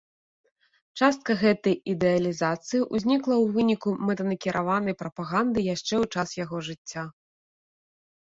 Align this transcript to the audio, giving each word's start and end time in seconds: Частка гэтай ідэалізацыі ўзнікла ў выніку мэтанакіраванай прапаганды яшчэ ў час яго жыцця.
Частка 0.99 1.31
гэтай 1.41 1.75
ідэалізацыі 1.93 2.79
ўзнікла 2.95 3.35
ў 3.35 3.45
выніку 3.57 3.89
мэтанакіраванай 4.07 4.95
прапаганды 5.01 5.59
яшчэ 5.75 5.89
ў 5.89 6.05
час 6.15 6.29
яго 6.43 6.57
жыцця. 6.69 7.03